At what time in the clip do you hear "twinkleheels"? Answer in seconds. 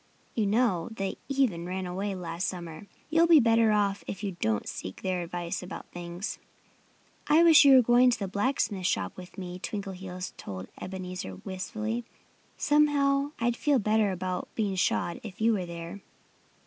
9.59-10.33